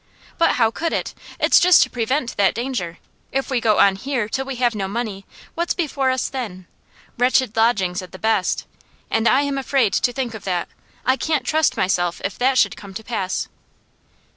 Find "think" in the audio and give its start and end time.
10.11-10.33